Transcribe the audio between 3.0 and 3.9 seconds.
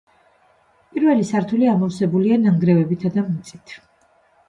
და მიწით.